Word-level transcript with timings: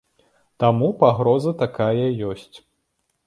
Таму 0.63 0.87
пагроза 1.03 1.53
такая 1.61 2.07
ёсць. 2.31 2.57